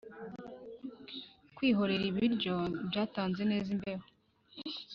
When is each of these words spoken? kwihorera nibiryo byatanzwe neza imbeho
kwihorera 1.55 2.01
nibiryo 2.05 2.55
byatanzwe 2.89 3.43
neza 3.51 3.69
imbeho 3.75 4.05